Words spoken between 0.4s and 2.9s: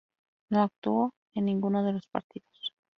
No actuó en ninguno de los partidos.